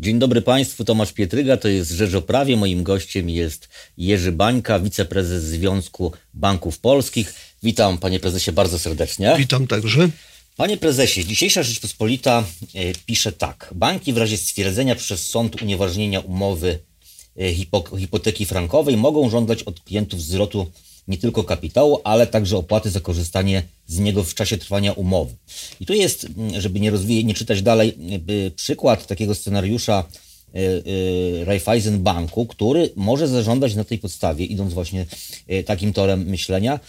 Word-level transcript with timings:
Dzień 0.00 0.18
dobry 0.18 0.42
Państwu, 0.42 0.84
Tomasz 0.84 1.12
Pietryga, 1.12 1.56
to 1.56 1.68
jest 1.68 1.90
Rzecz 1.90 2.14
o 2.14 2.22
Prawie. 2.22 2.56
Moim 2.56 2.82
gościem 2.82 3.30
jest 3.30 3.68
Jerzy 3.98 4.32
Bańka, 4.32 4.80
wiceprezes 4.80 5.44
Związku 5.44 6.12
Banków 6.34 6.78
Polskich. 6.78 7.34
Witam 7.62 7.98
Panie 7.98 8.20
Prezesie 8.20 8.52
bardzo 8.52 8.78
serdecznie. 8.78 9.34
Witam 9.38 9.66
także. 9.66 10.08
Panie 10.56 10.76
Prezesie, 10.76 11.24
dzisiejsza 11.24 11.62
Rzeczpospolita 11.62 12.44
e, 12.74 12.92
pisze 13.06 13.32
tak. 13.32 13.70
Banki 13.74 14.12
w 14.12 14.18
razie 14.18 14.36
stwierdzenia 14.36 14.94
przez 14.94 15.26
sąd 15.26 15.62
unieważnienia 15.62 16.20
umowy 16.20 16.78
e, 17.40 17.54
hipoteki 17.98 18.46
frankowej 18.46 18.96
mogą 18.96 19.30
żądać 19.30 19.62
od 19.62 19.80
klientów 19.80 20.22
zwrotu 20.22 20.70
nie 21.10 21.18
tylko 21.18 21.44
kapitału, 21.44 22.00
ale 22.04 22.26
także 22.26 22.56
opłaty 22.56 22.90
za 22.90 23.00
korzystanie 23.00 23.62
z 23.86 23.98
niego 23.98 24.24
w 24.24 24.34
czasie 24.34 24.58
trwania 24.58 24.92
umowy. 24.92 25.34
I 25.80 25.86
tu 25.86 25.94
jest, 25.94 26.26
żeby 26.58 26.80
nie 26.80 26.90
rozwijać, 26.90 27.24
nie 27.24 27.34
czytać 27.34 27.62
dalej, 27.62 27.96
przykład 28.56 29.06
takiego 29.06 29.34
scenariusza 29.34 30.04
e, 30.04 30.58
e, 30.58 31.44
Raiffeisen 31.44 32.02
Banku, 32.02 32.46
który 32.46 32.90
może 32.96 33.28
zażądać 33.28 33.74
na 33.74 33.84
tej 33.84 33.98
podstawie, 33.98 34.44
idąc 34.44 34.74
właśnie 34.74 35.06
e, 35.48 35.62
takim 35.62 35.92
torem 35.92 36.24
myślenia, 36.26 36.80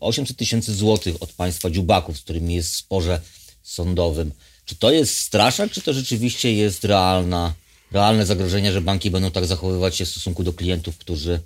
800 0.00 0.36
tysięcy 0.36 0.74
złotych 0.74 1.22
od 1.22 1.32
państwa 1.32 1.70
dziubaków, 1.70 2.18
z 2.18 2.20
którymi 2.20 2.54
jest 2.54 2.70
w 2.70 2.76
sporze 2.76 3.20
sądowym. 3.62 4.32
Czy 4.64 4.76
to 4.76 4.90
jest 4.90 5.18
straszak, 5.18 5.70
czy 5.70 5.82
to 5.82 5.92
rzeczywiście 5.92 6.52
jest 6.52 6.84
realna, 6.84 7.54
realne 7.92 8.26
zagrożenie, 8.26 8.72
że 8.72 8.80
banki 8.80 9.10
będą 9.10 9.30
tak 9.30 9.46
zachowywać 9.46 9.96
się 9.96 10.04
w 10.04 10.08
stosunku 10.08 10.44
do 10.44 10.52
klientów, 10.52 10.98
którzy 10.98 11.40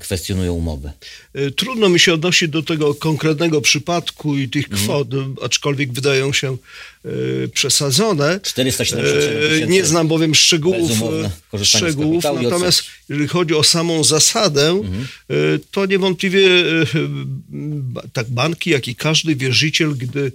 kwestionują 0.00 0.52
umowę. 0.54 0.92
Y, 1.36 1.50
trudno 1.50 1.88
mi 1.88 2.00
się 2.00 2.14
odnosić 2.14 2.48
do 2.48 2.62
tego 2.62 2.94
konkretnego 2.94 3.60
przypadku 3.60 4.36
i 4.36 4.48
tych 4.48 4.64
mhm. 4.64 4.84
kwot, 4.84 5.12
mm. 5.12 5.36
aczkolwiek 5.42 5.92
wydają 5.92 6.32
się 6.32 6.52
y, 6.52 6.58
przesadzone. 7.54 8.40
477 8.42 9.70
Nie 9.70 9.84
znam 9.84 10.08
bowiem 10.08 10.34
szczegółów, 10.34 10.92
szczegółów 11.62 12.24
natomiast 12.42 12.82
jeżeli 13.08 13.28
chodzi 13.28 13.54
o 13.54 13.62
samą 13.62 14.04
zasadę, 14.04 14.68
mhm. 14.68 15.06
to 15.70 15.86
niewątpliwie 15.86 16.48
tak 18.12 18.30
banki, 18.30 18.70
jak 18.70 18.88
i 18.88 18.94
każdy 18.94 19.36
wierzyciel, 19.36 19.94
gdy 19.96 20.32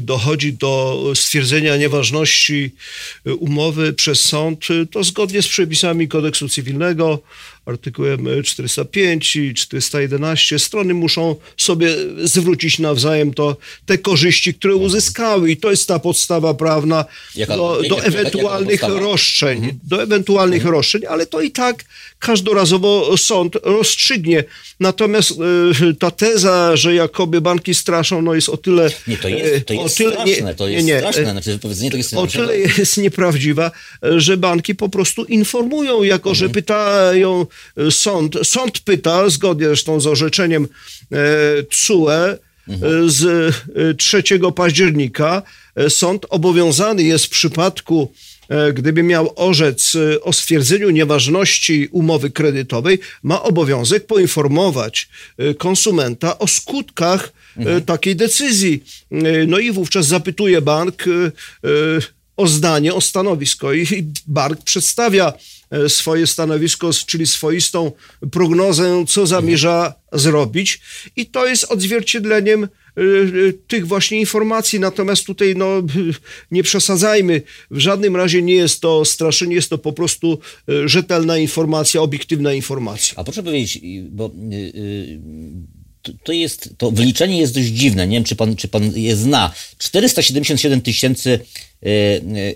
dochodzi 0.00 0.52
do 0.52 1.02
stwierdzenia 1.14 1.76
nieważności 1.76 2.70
umowy 3.38 3.92
przez 3.92 4.20
sąd, 4.20 4.66
to 4.90 5.04
zgodnie 5.04 5.42
z 5.42 5.48
przepisami 5.48 6.08
kodeksu 6.08 6.48
cywilnego, 6.48 7.22
artykułem 7.66 8.26
405 8.44 9.36
i 9.36 9.54
411 9.54 10.58
strony 10.58 10.94
muszą 10.94 11.36
sobie 11.56 11.88
zwrócić 12.24 12.78
nawzajem 12.78 13.34
to, 13.34 13.56
te 13.86 13.98
korzyści, 13.98 14.54
które 14.54 14.76
uzyskały 14.76 15.51
i 15.52 15.56
to 15.56 15.70
jest 15.70 15.88
ta 15.88 15.98
podstawa 15.98 16.54
prawna 16.54 17.04
jaka, 17.36 17.56
do, 17.56 17.82
do 17.88 18.04
ewentualnych 18.04 18.82
roszczeń, 18.82 19.58
mhm. 19.58 19.78
do 19.84 20.02
ewentualnych 20.02 20.62
mhm. 20.62 20.74
roszczeń, 20.74 21.02
ale 21.08 21.26
to 21.26 21.40
i 21.40 21.50
tak 21.50 21.84
każdorazowo 22.18 23.16
sąd 23.16 23.56
rozstrzygnie. 23.62 24.44
Natomiast 24.80 25.30
y, 25.90 25.94
ta 25.94 26.10
teza, 26.10 26.76
że 26.76 26.94
jakoby 26.94 27.40
banki 27.40 27.74
straszą, 27.74 28.22
no 28.22 28.34
jest 28.34 28.48
o 28.48 28.56
tyle... 28.56 28.90
Nie, 29.06 29.16
to 29.16 29.28
jest, 29.28 29.66
to 29.66 29.74
jest 29.74 29.96
tyle, 29.96 30.12
straszne, 30.12 30.46
nie, 30.46 30.54
to 30.54 30.68
jest 30.68 30.86
nie, 30.86 30.98
straszne, 30.98 31.30
znaczy 31.30 31.52
wypowiedzenie 31.52 31.90
to 31.90 31.96
jest... 31.96 32.14
O 32.14 32.26
tyle 32.26 32.58
jest 32.58 32.96
nieprawdziwa, 32.96 33.70
że 34.16 34.36
banki 34.36 34.74
po 34.74 34.88
prostu 34.88 35.24
informują, 35.24 36.02
jako 36.02 36.30
mhm. 36.30 36.34
że 36.34 36.54
pytają 36.54 37.46
sąd, 37.90 38.38
sąd 38.42 38.80
pyta, 38.80 39.30
zgodnie 39.30 39.66
zresztą 39.66 40.00
z 40.00 40.06
orzeczeniem 40.06 40.68
TSUE 41.70 42.08
mhm. 42.08 42.51
Z 43.06 43.54
3 43.96 44.22
października, 44.54 45.42
sąd 45.88 46.26
obowiązany 46.28 47.02
jest 47.02 47.26
w 47.26 47.30
przypadku 47.30 48.12
gdyby 48.74 49.02
miał 49.02 49.32
orzec 49.36 49.96
o 50.22 50.32
stwierdzeniu 50.32 50.90
nieważności 50.90 51.88
umowy 51.92 52.30
kredytowej, 52.30 52.98
ma 53.22 53.42
obowiązek 53.42 54.06
poinformować 54.06 55.08
konsumenta 55.58 56.38
o 56.38 56.48
skutkach 56.48 57.32
mhm. 57.56 57.82
takiej 57.82 58.16
decyzji. 58.16 58.84
No 59.46 59.58
i 59.58 59.72
wówczas 59.72 60.06
zapytuje 60.06 60.62
bank 60.62 61.04
o 62.36 62.46
zdanie, 62.46 62.94
o 62.94 63.00
stanowisko 63.00 63.72
i 63.72 64.06
bank 64.26 64.64
przedstawia 64.64 65.32
E, 65.32 65.51
swoje 65.88 66.26
stanowisko, 66.26 66.90
czyli 67.06 67.26
swoistą 67.26 67.92
prognozę, 68.30 69.04
co 69.08 69.26
zamierza 69.26 69.94
zrobić. 70.12 70.80
I 71.16 71.26
to 71.26 71.46
jest 71.46 71.64
odzwierciedleniem 71.64 72.64
e, 72.64 72.68
e, 72.68 73.52
tych 73.52 73.86
właśnie 73.86 74.20
informacji. 74.20 74.80
Natomiast 74.80 75.26
tutaj 75.26 75.54
no, 75.56 75.66
nie 76.50 76.62
przesadzajmy. 76.62 77.42
W 77.70 77.78
żadnym 77.78 78.16
razie 78.16 78.42
nie 78.42 78.54
jest 78.54 78.80
to 78.80 79.04
straszenie, 79.04 79.54
jest 79.54 79.70
to 79.70 79.78
po 79.78 79.92
prostu 79.92 80.38
rzetelna 80.84 81.38
informacja, 81.38 82.00
obiektywna 82.00 82.52
informacja. 82.52 83.14
A 83.16 83.24
proszę 83.24 83.42
powiedzieć, 83.42 83.80
bo 84.10 84.30
to 86.24 86.32
jest, 86.32 86.70
to 86.78 86.90
wyliczenie 86.90 87.40
jest 87.40 87.54
dość 87.54 87.66
dziwne. 87.66 88.06
Nie 88.08 88.16
wiem, 88.16 88.24
czy 88.24 88.36
pan, 88.36 88.56
czy 88.56 88.68
pan 88.68 88.92
je 88.94 89.16
zna. 89.16 89.54
477 89.78 90.80
tysięcy 90.80 91.30
Y, 91.32 91.71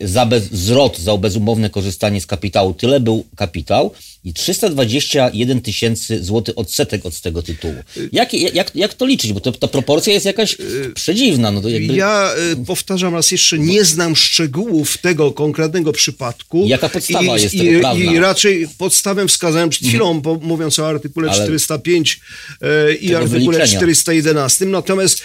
za 0.01 0.27
bez, 0.27 0.45
zwrot 0.45 0.99
za 0.99 1.17
bezumowne 1.17 1.71
korzystanie 1.71 2.21
z 2.21 2.27
kapitału. 2.27 2.75
Tyle 2.75 3.01
był 3.01 3.25
kapitał 3.37 3.91
i 4.27 4.33
321 4.33 5.61
tysięcy 5.61 6.25
złotych 6.25 6.59
odsetek 6.59 7.07
od 7.07 7.21
tego 7.21 7.43
tytułu. 7.43 7.75
Jak, 8.13 8.35
jak, 8.35 8.71
jak 8.75 8.95
to 8.95 9.07
liczyć? 9.07 9.33
Bo 9.33 9.41
to, 9.41 9.53
ta 9.53 9.69
proporcja 9.69 10.13
jest 10.13 10.27
jakaś 10.27 10.57
przedziwna. 10.95 11.51
No 11.51 11.61
to 11.61 11.69
jakby... 11.69 11.95
Ja 11.95 12.35
y, 12.53 12.65
powtarzam 12.67 13.15
raz 13.15 13.31
jeszcze, 13.31 13.59
nie 13.59 13.85
znam 13.85 14.17
szczegółów 14.17 14.99
tego 14.99 15.33
konkretnego 15.33 15.93
przypadku. 15.93 16.65
Jaka 16.67 16.89
podstawa 16.89 17.39
i, 17.39 17.43
jest 17.43 17.59
tego 17.59 17.81
prawna? 17.81 18.13
I 18.13 18.19
raczej 18.19 18.69
podstawę 18.79 19.29
wskazałem 19.29 19.71
przed 19.71 19.89
chwilą, 19.89 20.11
mhm. 20.11 20.39
mówiąc 20.43 20.79
o 20.79 20.89
artykule 20.89 21.31
Ale 21.31 21.45
405 21.45 22.21
y, 22.63 22.95
i 22.95 23.15
artykule 23.15 23.41
wyliczenia. 23.41 23.67
411. 23.67 24.67
Natomiast 24.67 25.23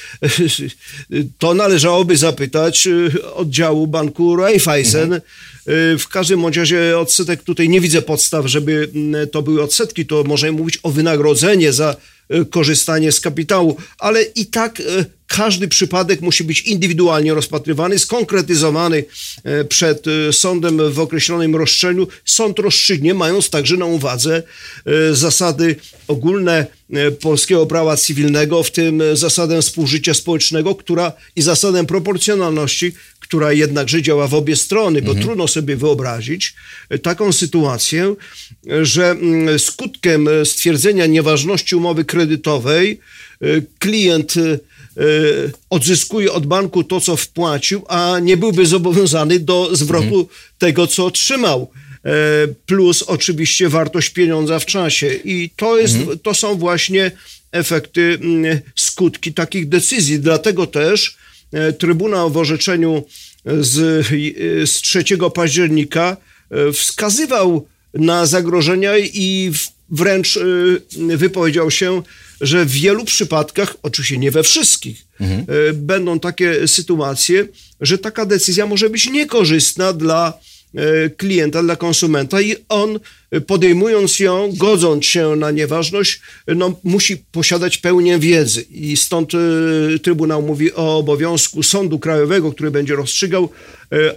to 1.39 1.53
należałoby 1.53 2.17
zapytać 2.17 2.87
oddziału 3.35 3.87
banku 3.91 4.35
Raiffeisen. 4.35 5.13
Mhm. 5.13 5.21
W 5.99 6.07
każdym 6.07 6.45
razie 6.45 6.99
odsetek 6.99 7.43
tutaj 7.43 7.69
nie 7.69 7.81
widzę 7.81 8.01
podstaw, 8.01 8.45
żeby 8.45 8.89
mm, 8.95 9.27
to 9.27 9.41
były 9.41 9.63
odsetki. 9.63 10.05
To 10.05 10.23
możemy 10.23 10.51
mówić 10.51 10.79
o 10.83 10.91
wynagrodzenie 10.91 11.73
za 11.73 11.95
y, 12.35 12.45
korzystanie 12.45 13.11
z 13.11 13.19
kapitału, 13.19 13.77
ale 13.99 14.21
i 14.23 14.45
tak 14.45 14.79
y, 14.79 14.83
każdy 15.27 15.67
przypadek 15.67 16.21
musi 16.21 16.43
być 16.43 16.61
indywidualnie 16.61 17.33
rozpatrywany, 17.33 17.99
skonkretyzowany 17.99 18.97
y, 19.61 19.65
przed 19.65 20.05
sądem 20.31 20.91
w 20.91 20.99
określonym 20.99 21.55
roszczeniu. 21.55 22.07
Sąd 22.25 22.59
rozstrzygnie, 22.59 23.13
mając 23.13 23.49
także 23.49 23.77
na 23.77 23.85
uwadze 23.85 24.43
zasady 25.11 25.75
ogólne 26.07 26.65
polskiego 27.21 27.65
prawa 27.65 27.97
cywilnego, 27.97 28.63
w 28.63 28.71
tym 28.71 29.03
zasadę 29.13 29.61
współżycia 29.61 30.13
społecznego, 30.13 30.75
która 30.75 31.13
i 31.35 31.41
zasadę 31.41 31.85
proporcjonalności, 31.85 32.93
która 33.31 33.53
jednakże 33.53 34.01
działa 34.01 34.27
w 34.27 34.33
obie 34.33 34.55
strony, 34.55 35.01
bo 35.01 35.11
mhm. 35.11 35.25
trudno 35.25 35.47
sobie 35.47 35.75
wyobrazić 35.75 36.53
e, 36.89 36.99
taką 36.99 37.31
sytuację, 37.31 38.15
że 38.81 39.09
mm, 39.11 39.59
skutkiem 39.59 40.27
e, 40.27 40.45
stwierdzenia 40.45 41.05
nieważności 41.05 41.75
umowy 41.75 42.05
kredytowej 42.05 42.99
e, 43.41 43.45
klient 43.79 44.33
odzyskuje 45.69 46.31
od 46.31 46.45
banku 46.45 46.83
to, 46.83 47.01
co 47.01 47.15
wpłacił, 47.15 47.81
a 47.87 48.19
nie 48.21 48.37
byłby 48.37 48.65
zobowiązany 48.65 49.39
do 49.39 49.75
zwrotu 49.75 50.05
mhm. 50.05 50.25
tego, 50.57 50.87
co 50.87 51.05
otrzymał 51.05 51.71
plus 52.65 53.03
oczywiście 53.03 53.69
wartość 53.69 54.09
pieniądza 54.09 54.59
w 54.59 54.65
czasie. 54.65 55.13
I 55.23 55.49
to, 55.55 55.77
jest, 55.77 55.95
mhm. 55.95 56.19
to 56.19 56.33
są 56.33 56.55
właśnie 56.55 57.11
efekty, 57.51 58.19
skutki 58.75 59.33
takich 59.33 59.69
decyzji. 59.69 60.19
Dlatego 60.19 60.67
też 60.67 61.20
E, 61.20 61.20
Trybunał 61.77 62.29
w 62.29 62.37
orzeczeniu 62.37 63.03
z, 63.45 64.07
z 64.69 64.81
3 64.81 65.03
października 65.33 66.17
e, 66.51 66.71
wskazywał 66.71 67.67
na 67.93 68.25
zagrożenia 68.25 68.97
i 68.97 69.51
wręcz 69.89 70.37
e, 70.37 70.41
wypowiedział 71.17 71.71
się, 71.71 72.01
że 72.41 72.65
w 72.65 72.71
wielu 72.71 73.05
przypadkach, 73.05 73.75
oczywiście 73.83 74.17
nie 74.17 74.31
we 74.31 74.43
wszystkich, 74.43 75.05
mhm. 75.19 75.45
będą 75.73 76.19
takie 76.19 76.67
sytuacje, 76.67 77.47
że 77.81 77.97
taka 77.97 78.25
decyzja 78.25 78.65
może 78.65 78.89
być 78.89 79.09
niekorzystna 79.09 79.93
dla 79.93 80.33
klienta, 81.17 81.63
dla 81.63 81.75
konsumenta 81.75 82.41
i 82.41 82.55
on 82.69 82.99
podejmując 83.47 84.19
ją, 84.19 84.53
godząc 84.57 85.05
się 85.05 85.35
na 85.35 85.51
nieważność, 85.51 86.21
no, 86.47 86.79
musi 86.83 87.17
posiadać 87.17 87.77
pełnię 87.77 88.19
wiedzy. 88.19 88.61
I 88.61 88.97
stąd 88.97 89.31
Trybunał 90.03 90.41
mówi 90.41 90.73
o 90.73 90.97
obowiązku 90.97 91.63
Sądu 91.63 91.99
Krajowego, 91.99 92.51
który 92.51 92.71
będzie 92.71 92.95
rozstrzygał, 92.95 93.49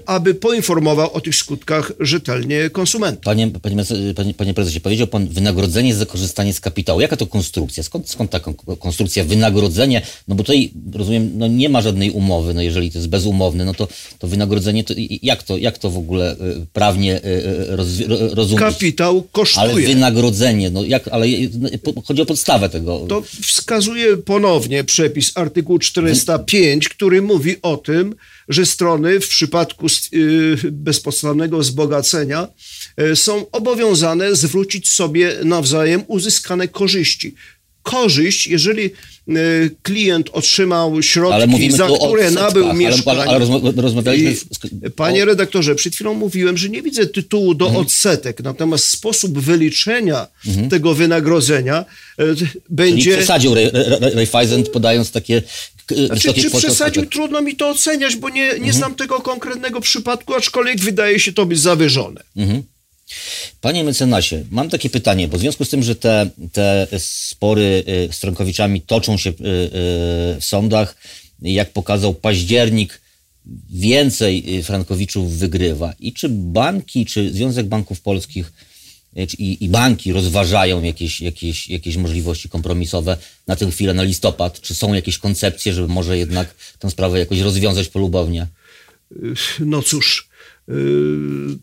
aby 0.06 0.34
poinformował 0.34 1.12
o 1.12 1.20
tych 1.20 1.36
skutkach 1.36 1.92
rzetelnie 2.00 2.70
konsumenta. 2.70 3.22
Panie, 3.24 3.50
panie, 3.62 3.84
panie, 4.16 4.34
panie 4.34 4.54
prezesie, 4.54 4.80
powiedział 4.80 5.06
pan 5.06 5.28
wynagrodzenie 5.28 5.94
za 5.94 6.06
korzystanie 6.06 6.52
z 6.52 6.60
kapitału. 6.60 7.00
Jaka 7.00 7.16
to 7.16 7.26
konstrukcja? 7.26 7.82
Skąd, 7.82 8.10
skąd 8.10 8.30
ta 8.30 8.40
konstrukcja, 8.78 9.24
wynagrodzenie? 9.24 10.02
No 10.28 10.34
bo 10.34 10.44
tutaj, 10.44 10.70
rozumiem, 10.94 11.30
no 11.34 11.46
nie 11.46 11.68
ma 11.68 11.82
żadnej 11.82 12.10
umowy, 12.10 12.54
no 12.54 12.62
jeżeli 12.62 12.90
to 12.90 12.98
jest 12.98 13.08
bezumowne, 13.08 13.64
no 13.64 13.74
to, 13.74 13.88
to 14.18 14.26
wynagrodzenie, 14.26 14.84
to 14.84 14.94
jak, 15.22 15.42
to, 15.42 15.58
jak 15.58 15.78
to 15.78 15.90
w 15.90 15.98
ogóle 15.98 16.32
y, 16.32 16.66
prawnie 16.72 17.20
roz, 17.68 17.88
rozumieć? 18.32 18.64
Kapitał 18.64 19.03
kosztuje. 19.32 19.72
Ale 19.72 19.74
wynagrodzenie, 19.74 20.70
no 20.70 20.84
jak, 20.84 21.08
ale 21.08 21.26
no, 21.58 22.02
chodzi 22.04 22.22
o 22.22 22.26
podstawę 22.26 22.68
tego. 22.68 23.06
To 23.08 23.22
wskazuje 23.42 24.16
ponownie 24.16 24.84
przepis 24.84 25.32
artykuł 25.34 25.78
405, 25.78 26.88
który 26.88 27.22
mówi 27.22 27.56
o 27.62 27.76
tym, 27.76 28.14
że 28.48 28.66
strony 28.66 29.20
w 29.20 29.28
przypadku 29.28 29.86
bezpodstawnego 30.72 31.58
wzbogacenia 31.58 32.48
są 33.14 33.50
obowiązane 33.50 34.36
zwrócić 34.36 34.90
sobie 34.90 35.32
nawzajem 35.44 36.04
uzyskane 36.06 36.68
korzyści 36.68 37.34
korzyść, 37.84 38.46
jeżeli 38.46 38.84
e, 38.84 38.90
klient 39.82 40.30
otrzymał 40.32 41.02
środki, 41.02 41.70
za 41.70 41.88
które 41.98 42.30
nabył 42.30 42.72
mieszkanie. 42.72 43.22
Ale, 43.22 43.30
ale 43.30 43.38
rozmawialiśmy... 43.76 44.90
Panie 44.96 45.24
redaktorze, 45.24 45.74
przed 45.74 45.94
chwilą 45.94 46.14
mówiłem, 46.14 46.56
że 46.56 46.68
nie 46.68 46.82
widzę 46.82 47.06
tytułu 47.06 47.54
do 47.54 47.66
mhm. 47.66 47.86
odsetek, 47.86 48.42
natomiast 48.42 48.84
sposób 48.84 49.38
wyliczenia 49.38 50.26
mhm. 50.46 50.68
tego 50.68 50.94
wynagrodzenia 50.94 51.84
e, 52.18 52.24
będzie... 52.70 53.04
Czyli 53.04 53.16
przesadził 53.16 53.54
Raiffeisen 54.14 54.64
podając 54.72 55.10
takie 55.10 55.42
znaczy, 56.06 56.34
czy 56.34 56.50
przesadził? 56.50 57.06
Trudno 57.06 57.42
mi 57.42 57.56
to 57.56 57.68
oceniać, 57.68 58.16
bo 58.16 58.28
nie, 58.28 58.42
nie 58.42 58.52
mhm. 58.52 58.72
znam 58.72 58.94
tego 58.94 59.20
konkretnego 59.20 59.80
przypadku, 59.80 60.34
aczkolwiek 60.34 60.80
wydaje 60.80 61.20
się 61.20 61.32
to 61.32 61.46
być 61.46 61.60
zawyżone. 61.60 62.20
Mhm. 62.36 62.62
Panie 63.60 63.84
mecenasie, 63.84 64.44
mam 64.50 64.68
takie 64.70 64.90
pytanie, 64.90 65.28
bo 65.28 65.36
w 65.38 65.40
związku 65.40 65.64
z 65.64 65.68
tym, 65.68 65.82
że 65.82 65.96
te, 65.96 66.30
te 66.52 66.86
spory 66.98 67.84
y, 67.88 68.12
z 68.12 68.16
Frankowiczami 68.16 68.80
toczą 68.80 69.16
się 69.16 69.30
y, 69.30 69.32
y, 69.32 69.36
w 70.40 70.44
sądach, 70.44 70.96
jak 71.42 71.72
pokazał 71.72 72.14
październik, 72.14 73.00
więcej 73.70 74.62
Frankowiczów 74.62 75.38
wygrywa. 75.38 75.94
I 76.00 76.12
czy 76.12 76.28
banki, 76.28 77.06
czy 77.06 77.32
Związek 77.32 77.66
Banków 77.66 78.00
Polskich 78.00 78.52
i, 79.38 79.64
i 79.64 79.68
banki 79.68 80.12
rozważają 80.12 80.82
jakieś, 80.82 81.20
jakieś, 81.20 81.68
jakieś 81.68 81.96
możliwości 81.96 82.48
kompromisowe 82.48 83.16
na 83.46 83.56
tę 83.56 83.70
chwilę, 83.70 83.94
na 83.94 84.02
listopad? 84.02 84.60
Czy 84.60 84.74
są 84.74 84.94
jakieś 84.94 85.18
koncepcje, 85.18 85.72
żeby 85.72 85.88
może 85.88 86.18
jednak 86.18 86.54
tę 86.78 86.90
sprawę 86.90 87.18
jakoś 87.18 87.40
rozwiązać 87.40 87.88
polubownie? 87.88 88.46
No 89.60 89.82
cóż, 89.82 90.23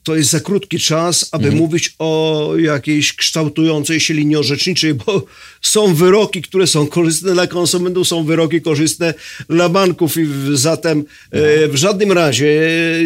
to 0.03 0.15
jest 0.15 0.30
za 0.30 0.39
krótki 0.39 0.80
czas, 0.80 1.30
aby 1.31 1.45
mhm. 1.45 1.63
mówić 1.63 1.95
o 2.00 2.53
jakiejś 2.57 3.13
kształtującej 3.13 4.00
się 4.00 4.13
linii 4.13 4.36
orzeczniczej, 4.36 4.94
bo 4.94 5.25
są 5.62 5.94
wyroki, 5.94 6.42
które 6.42 6.68
są 6.68 6.88
korzystne 6.88 7.33
dla 7.33 7.48
konsumentów, 7.48 8.07
są 8.07 8.24
wyroki 8.24 8.62
korzystne 8.62 9.13
dla 9.50 9.69
banków 9.69 10.18
i 10.18 10.27
zatem 10.53 11.03
e, 11.31 11.68
w 11.68 11.75
żadnym 11.75 12.12
razie 12.12 12.62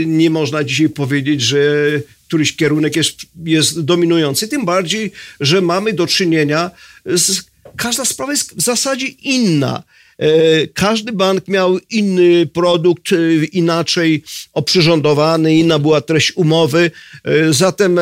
nie 0.06 0.30
można 0.30 0.64
dzisiaj 0.64 0.90
powiedzieć, 0.90 1.42
że 1.42 1.92
któryś 2.28 2.56
kierunek 2.56 2.96
jest, 2.96 3.18
jest 3.46 3.82
dominujący, 3.82 4.48
tym 4.48 4.66
bardziej, 4.66 5.12
że 5.40 5.62
mamy 5.62 5.94
do 5.94 6.08
czynienia 6.08 6.72
z 7.06 7.44
każda 7.76 8.06
sprawa 8.06 8.32
jest 8.32 8.56
w 8.56 8.62
zasadzie 8.62 9.08
inna. 9.08 9.84
E, 10.20 10.68
każdy 10.68 11.12
bank 11.12 11.48
miał 11.48 11.80
inny 11.90 12.46
produkt, 12.46 13.12
e, 13.14 13.46
inaczej 13.46 14.24
oprzyrządowany, 14.54 15.56
inna 15.56 15.80
była 15.80 16.02
treść 16.02 16.34
umowy, 16.36 16.92
e, 17.24 17.54
zatem 17.54 18.00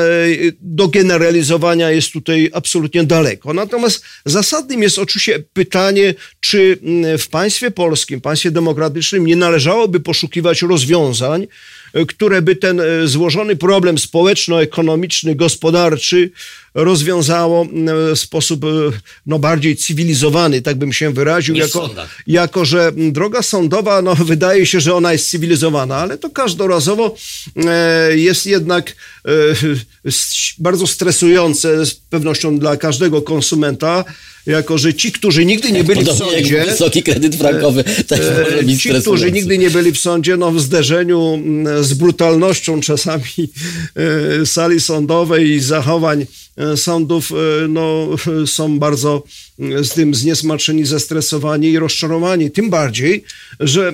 do 0.62 0.88
generalizowania 0.88 1.92
jest 1.92 2.12
tutaj 2.12 2.50
absolutnie 2.54 3.04
daleko. 3.04 3.54
Natomiast 3.54 4.06
zasadnym 4.26 4.82
jest 4.84 5.00
oczywiście 5.00 5.44
pytanie, 5.54 6.14
czy 6.40 6.78
mm, 6.84 7.18
w 7.18 7.28
państwie 7.28 7.72
polskim, 7.72 8.22
państwie 8.22 8.52
demokratycznym 8.52 9.26
nie 9.26 9.36
należałoby 9.36 10.00
poszukiwać 10.00 10.62
rozwiązań, 10.62 11.48
które 12.08 12.42
by 12.42 12.56
ten 12.56 12.82
złożony 13.06 13.56
problem 13.56 13.98
społeczno-ekonomiczny, 13.98 15.36
gospodarczy 15.36 16.32
rozwiązało 16.74 17.68
w 18.16 18.20
sposób 18.20 18.66
no, 19.26 19.40
bardziej 19.40 19.76
cywilizowany, 19.76 20.62
tak 20.62 20.78
bym 20.78 20.94
się 20.94 21.14
wyraził, 21.14 21.56
jako, 21.56 21.90
jako 22.28 22.66
że 22.66 22.92
droga 22.96 23.42
sądowa, 23.42 24.02
no, 24.02 24.16
wydaje 24.34 24.66
się, 24.66 24.80
że 24.80 24.96
ona 24.96 25.14
jest 25.14 25.30
cywilizowana, 25.30 25.96
ale 25.96 26.18
to 26.18 26.30
każdorazowo 26.30 27.16
e, 27.56 28.18
jest 28.18 28.46
jednak 28.46 28.96
e, 29.26 29.32
bardzo 30.60 30.88
stresujące 30.88 31.86
z 31.86 31.96
pewnością 31.96 32.60
dla 32.60 32.78
każdego 32.78 33.22
konsumenta, 33.22 34.06
jako 34.46 34.78
że 34.78 34.94
ci, 34.94 35.12
którzy 35.12 35.46
nigdy 35.46 35.72
nie 35.72 35.84
byli 35.84 36.06
Podobnie 36.06 36.26
w 36.26 36.36
sądzie... 36.36 36.66
wysoki 36.66 37.04
kredyt 37.04 37.36
frankowy 37.36 37.84
też 37.84 38.20
e, 38.20 38.44
może 38.44 38.64
być 38.64 38.82
Ci, 38.82 38.90
którzy 38.90 39.32
nigdy 39.32 39.58
nie 39.58 39.70
byli 39.70 39.92
w 39.92 40.00
sądzie, 40.00 40.38
no 40.38 40.52
w 40.52 40.62
zderzeniu 40.62 41.40
z 41.84 41.94
brutalnością 41.94 42.82
czasami 42.82 43.50
sali 44.46 44.82
sądowej 44.82 45.50
i 45.50 45.60
zachowań 45.60 46.26
E, 46.58 46.78
sądów 46.78 47.32
e, 47.32 47.68
no, 47.68 48.10
są 48.46 48.80
bardzo 48.80 49.24
e, 49.60 49.84
z 49.84 49.90
tym 49.90 50.16
zniesmaczeni, 50.16 50.86
zestresowani 50.86 51.72
i 51.72 51.80
rozczarowani. 51.80 52.52
Tym 52.52 52.70
bardziej, 52.70 53.24
że 53.60 53.94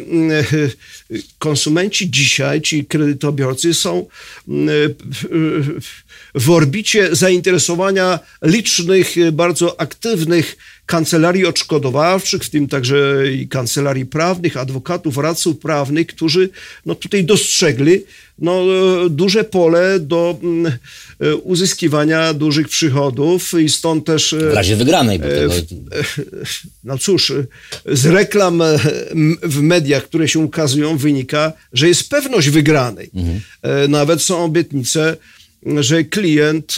konsumenci 1.38 2.12
dzisiaj, 2.12 2.62
ci 2.62 2.86
kredytobiorcy 2.86 3.74
są 3.74 4.06
w 6.36 6.50
orbicie 6.50 7.16
zainteresowania 7.16 8.20
licznych, 8.42 9.16
bardzo 9.32 9.80
aktywnych 9.80 10.58
kancelarii 10.90 11.46
odszkodowawczych, 11.46 12.44
w 12.44 12.50
tym 12.50 12.68
także 12.68 13.24
i 13.34 13.48
kancelarii 13.48 14.06
prawnych, 14.06 14.58
adwokatów, 14.58 15.18
radców 15.18 15.58
prawnych, 15.58 16.08
którzy 16.08 16.50
no, 16.86 16.96
tutaj 16.96 17.24
dostrzegli 17.24 18.04
no, 18.40 18.64
duże 19.10 19.44
pole 19.44 20.00
do 20.00 20.38
mm, 20.44 20.72
uzyskiwania 21.44 22.34
dużych 22.34 22.68
przychodów 22.68 23.54
i 23.54 23.70
stąd 23.70 24.06
też... 24.06 24.36
W 24.40 24.54
razie 24.54 24.76
wygranej. 24.76 25.20
Bo 25.20 25.26
tego... 25.26 25.54
No 26.84 26.98
cóż, 26.98 27.34
z 27.86 28.06
reklam 28.06 28.62
w 29.44 29.62
mediach, 29.62 30.04
które 30.04 30.28
się 30.28 30.40
ukazują, 30.40 30.98
wynika, 30.98 31.54
że 31.74 31.88
jest 31.88 32.10
pewność 32.10 32.50
wygranej. 32.50 33.10
Mhm. 33.16 33.42
Nawet 33.92 34.22
są 34.22 34.44
obietnice, 34.44 35.18
że 35.80 36.04
klient 36.04 36.76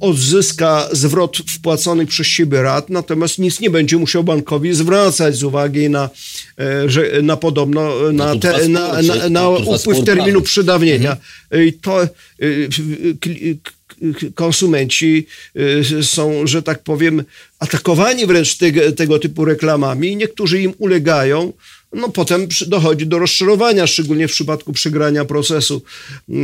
odzyska 0.00 0.88
zwrot 0.92 1.36
wpłaconych 1.36 2.08
przez 2.08 2.26
siebie 2.26 2.62
rat, 2.62 2.90
natomiast 2.90 3.38
nic 3.38 3.60
nie 3.60 3.70
będzie 3.70 3.96
musiał 3.96 4.24
bankowi 4.24 4.74
zwracać 4.74 5.36
z 5.36 5.42
uwagi 5.42 5.90
na, 5.90 6.10
e, 6.58 6.90
że, 6.90 7.22
na 7.22 7.36
podobno 7.36 8.12
na, 8.12 8.36
te, 8.36 8.68
na, 8.68 9.02
na, 9.02 9.28
na 9.28 9.48
upływ 9.48 10.04
terminu 10.04 10.42
przedawnienia. 10.42 11.16
Mhm. 11.50 11.68
I 11.68 11.72
to 11.72 12.08
y, 12.42 12.68
konsumenci 14.34 15.26
są, 16.02 16.46
że 16.46 16.62
tak 16.62 16.82
powiem, 16.82 17.24
atakowani 17.58 18.26
wręcz 18.26 18.56
tego, 18.56 18.92
tego 18.92 19.18
typu 19.18 19.44
reklamami. 19.44 20.16
Niektórzy 20.16 20.62
im 20.62 20.74
ulegają, 20.78 21.52
no 21.94 22.08
potem 22.08 22.48
dochodzi 22.66 23.06
do 23.06 23.18
rozczarowania, 23.18 23.86
szczególnie 23.86 24.28
w 24.28 24.30
przypadku 24.30 24.72
przegrania 24.72 25.24
procesu. 25.24 25.82
E, 26.30 26.34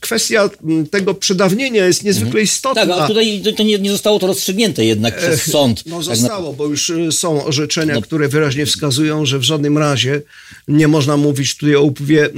kwestia 0.00 0.50
tego 0.90 1.14
przedawnienia 1.14 1.86
jest 1.86 2.04
niezwykle 2.04 2.28
mhm. 2.28 2.44
istotna. 2.44 2.86
Tak, 2.86 3.00
a 3.00 3.06
tutaj 3.06 3.42
to 3.56 3.62
nie, 3.62 3.78
nie 3.78 3.90
zostało 3.90 4.18
to 4.18 4.26
rozstrzygnięte 4.26 4.84
jednak 4.84 5.18
przez 5.18 5.48
e, 5.48 5.50
sąd. 5.50 5.86
No 5.86 5.96
tak 5.96 6.04
zostało, 6.04 6.52
bo 6.52 6.66
już 6.66 6.90
e, 6.90 7.12
są 7.12 7.44
orzeczenia, 7.44 7.94
no. 7.94 8.02
które 8.02 8.28
wyraźnie 8.28 8.66
wskazują, 8.66 9.26
że 9.26 9.38
w 9.38 9.42
żadnym 9.42 9.78
razie 9.78 10.22
nie 10.68 10.88
można 10.88 11.16
mówić 11.16 11.56
tutaj 11.56 11.74
o 11.76 11.82
upływie 11.82 12.30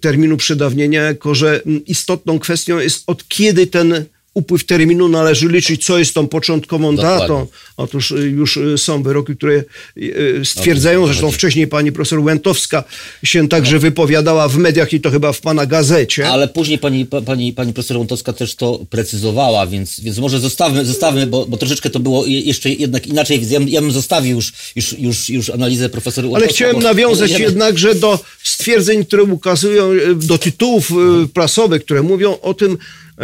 terminu 0.00 0.36
przedawnienia, 0.36 1.02
jako 1.02 1.34
że 1.34 1.60
istotną 1.86 2.38
kwestią 2.38 2.78
jest 2.78 3.02
od 3.06 3.28
kiedy 3.28 3.66
ten 3.66 4.04
upływ 4.34 4.64
terminu 4.64 5.08
należy 5.08 5.48
liczyć, 5.48 5.84
co 5.84 5.98
jest 5.98 6.14
tą 6.14 6.28
początkową 6.28 6.96
Dokładnie. 6.96 7.20
datą. 7.20 7.46
Otóż 7.76 8.10
y, 8.10 8.14
już 8.14 8.56
y, 8.56 8.78
są 8.78 9.02
wyroki, 9.02 9.36
które 9.36 9.64
y, 9.96 10.40
stwierdzają, 10.44 11.06
zresztą 11.06 11.30
wcześniej 11.30 11.66
pani 11.66 11.92
profesor 11.92 12.18
Łętowska 12.18 12.84
się 13.24 13.48
także 13.48 13.74
no. 13.74 13.80
wypowiadała 13.80 14.48
w 14.48 14.56
mediach 14.56 14.92
i 14.92 15.00
to 15.00 15.10
chyba 15.10 15.32
w 15.32 15.40
pana 15.40 15.66
gazecie. 15.66 16.28
Ale 16.28 16.48
później 16.48 16.78
pani, 16.78 17.06
pani, 17.06 17.52
pani 17.52 17.72
profesor 17.72 17.96
Łętowska 17.96 18.32
też 18.32 18.54
to 18.54 18.86
precyzowała, 18.90 19.66
więc, 19.66 20.00
więc 20.00 20.18
może 20.18 20.40
zostawmy, 20.40 20.84
zostawmy 20.84 21.26
bo, 21.26 21.46
bo 21.46 21.56
troszeczkę 21.56 21.90
to 21.90 22.00
było 22.00 22.26
jeszcze 22.26 22.70
jednak 22.70 23.06
inaczej. 23.06 23.48
Ja, 23.50 23.60
ja 23.66 23.80
bym 23.80 23.92
zostawił 23.92 24.36
już, 24.36 24.52
już, 24.76 24.98
już, 24.98 25.30
już 25.30 25.50
analizę 25.50 25.88
profesora 25.88 26.28
Łętowska. 26.28 26.46
Ale 26.46 26.54
chciałem 26.54 26.76
bo, 26.76 26.82
nawiązać 26.82 27.30
jednakże 27.30 27.94
do 27.94 28.18
stwierdzeń, 28.44 29.04
które 29.04 29.22
ukazują, 29.22 29.90
do 30.16 30.38
tytułów 30.38 30.90
prasowych, 31.34 31.84
które 31.84 32.02
mówią 32.02 32.40
o 32.40 32.54
tym, 32.54 32.78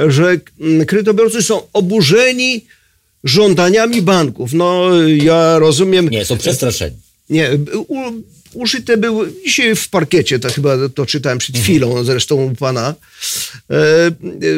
że 0.09 0.41
mm, 0.61 0.87
kredytobiorcy 0.87 1.43
są 1.43 1.63
oburzeni 1.73 2.65
żądaniami 3.25 4.03
banków. 4.03 4.53
No, 4.53 4.91
ja 5.07 5.59
rozumiem. 5.59 6.09
Nie, 6.09 6.25
są 6.25 6.39
przestraszeni. 6.39 6.97
Nie, 7.31 7.51
użyte 8.53 8.97
były, 8.97 9.33
dzisiaj 9.45 9.77
w 9.77 9.89
parkiecie, 9.89 10.39
to 10.39 10.49
chyba 10.49 10.77
to 10.95 11.07
czytałem 11.07 11.39
przed 11.39 11.59
chwilą, 11.59 12.05
zresztą 12.05 12.45
u 12.45 12.55
pana, 12.55 12.95
e, 13.71 13.75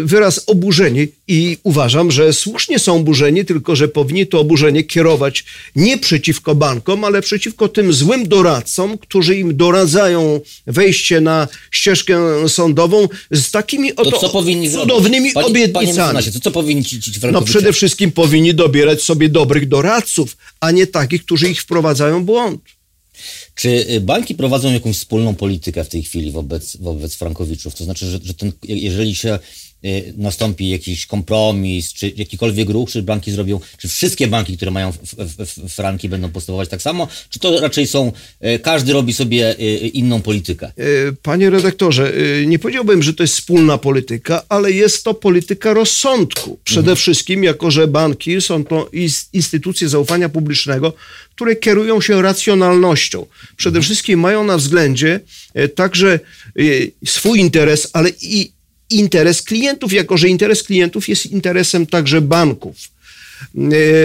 wyraz 0.05 0.41
oburzeni 0.47 1.09
i 1.29 1.59
uważam, 1.63 2.11
że 2.11 2.33
słusznie 2.33 2.79
są 2.79 2.97
oburzeni, 2.97 3.45
tylko 3.45 3.77
że 3.77 3.89
powinni 3.89 4.27
to 4.27 4.41
oburzenie 4.41 4.85
kierować 4.85 5.45
nie 5.77 5.99
przeciwko 5.99 6.55
bankom, 6.55 7.05
ale 7.05 7.23
przeciwko 7.23 7.69
tym 7.69 7.93
złym 7.93 8.29
doradcom, 8.29 8.99
którzy 8.99 9.37
im 9.37 9.57
doradzają 9.57 10.41
wejście 10.67 11.21
na 11.21 11.49
ścieżkę 11.71 12.49
sądową 12.49 13.09
z 13.31 13.51
takimi 13.51 13.95
oto 13.97 14.11
to 14.11 14.19
co 14.19 14.29
powinni 14.29 14.71
cudownymi 14.71 15.33
panie, 15.33 15.47
obietnicami. 15.47 15.87
Panie 15.87 15.99
mecenasie, 15.99 16.33
to 16.33 16.41
co 16.41 16.51
powinni 16.51 16.85
ci, 16.85 17.01
ci 17.01 17.13
No 17.33 17.43
przede 17.43 17.73
wszystkim 17.73 18.13
powinni 18.13 18.55
dobierać 18.55 19.03
sobie 19.03 19.29
dobrych 19.29 19.69
doradców, 19.69 20.37
a 20.61 20.71
nie 20.71 20.87
takich, 20.87 21.25
którzy 21.25 21.51
ich 21.51 21.63
wprowadzają 21.63 22.23
w 22.23 22.25
błąd. 22.25 22.78
Czy 23.59 23.69
y, 23.91 24.01
banki 24.01 24.35
prowadzą 24.35 24.73
jakąś 24.73 24.97
wspólną 24.97 25.35
politykę 25.35 25.85
w 25.85 25.89
tej 25.89 26.03
chwili 26.03 26.31
wobec, 26.31 26.77
wobec 26.77 27.15
frankowiczów? 27.15 27.75
To 27.75 27.85
znaczy, 27.85 28.07
że, 28.07 28.19
że 28.23 28.35
ten, 28.35 28.53
jeżeli 28.63 29.15
się 29.15 29.39
nastąpi 30.17 30.69
jakiś 30.69 31.07
kompromis, 31.07 31.93
czy 31.93 32.13
jakikolwiek 32.17 32.71
ruch, 32.71 32.91
czy 32.91 33.03
banki 33.03 33.33
zrobią, 33.33 33.61
czy 33.79 33.89
wszystkie 33.89 34.27
banki, 34.27 34.57
które 34.57 34.71
mają 34.71 34.93
franki 35.69 36.09
będą 36.09 36.31
postępować 36.31 36.69
tak 36.69 36.83
samo, 36.83 37.09
czy 37.31 37.39
to 37.39 37.61
raczej 37.61 37.87
są, 37.87 38.13
y, 38.45 38.59
każdy 38.59 38.93
robi 38.93 39.13
sobie 39.13 39.53
inną 39.93 40.23
politykę? 40.23 40.73
Panie 41.23 41.51
redaktorze, 41.51 42.13
nie 42.47 42.59
powiedziałbym, 42.59 43.03
że 43.03 43.15
to 43.15 43.23
jest 43.23 43.35
wspólna 43.35 43.79
polityka, 43.79 44.43
ale 44.49 44.73
jest 44.73 45.05
to 45.05 45.15
polityka 45.15 45.73
rozsądku. 45.73 46.59
Przede 46.65 46.81
mhm. 46.81 46.97
wszystkim, 46.97 47.45
jako 47.45 47.71
że 47.71 47.87
banki 47.87 48.41
są 48.41 48.65
to 48.65 48.91
instytucje 49.33 49.89
zaufania 49.89 50.29
publicznego, 50.29 50.93
które 51.35 51.57
kierują 51.57 52.01
się 52.01 52.23
racjonalnością. 52.23 53.27
Przede 53.57 53.83
wszystkim 53.83 54.21
mają 54.21 54.45
na 54.45 54.57
względzie 54.57 55.21
e, 55.55 55.69
także 55.69 56.21
e, 56.59 56.63
swój 57.07 57.41
interes, 57.41 57.91
ale 57.93 58.11
i 58.21 58.53
interes 58.91 59.43
klientów, 59.43 59.93
jako 59.93 60.17
że 60.17 60.29
interes 60.29 60.63
klientów 60.63 61.09
jest 61.09 61.27
interesem 61.27 61.87
także 61.87 62.21
banków. 62.21 62.77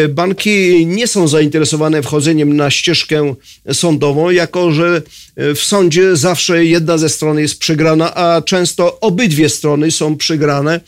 E, 0.04 0.08
banki 0.08 0.86
nie 0.86 1.08
są 1.08 1.28
zainteresowane 1.28 2.04
wchodzeniem 2.04 2.56
na 2.56 2.72
ścieżkę 2.72 3.36
sądową, 3.74 4.30
jako 4.30 4.72
że 4.72 5.02
w 5.36 5.60
sądzie 5.60 6.16
zawsze 6.16 6.66
jedna 6.66 6.98
ze 6.98 7.10
stron 7.10 7.40
jest 7.40 7.60
przegrana, 7.60 8.16
a 8.16 8.42
często 8.42 9.00
obydwie 9.00 9.50
strony 9.50 9.92
są 9.92 10.18
przegrane 10.18 10.80